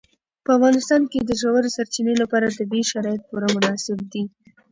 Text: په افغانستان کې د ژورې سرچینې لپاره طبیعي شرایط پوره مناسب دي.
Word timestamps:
په 0.43 0.49
افغانستان 0.57 1.01
کې 1.11 1.19
د 1.23 1.31
ژورې 1.41 1.69
سرچینې 1.77 2.13
لپاره 2.21 2.55
طبیعي 2.57 2.85
شرایط 2.91 3.21
پوره 3.29 3.47
مناسب 3.55 3.97
دي. 4.11 4.23